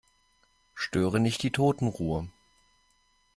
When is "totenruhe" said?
1.51-2.27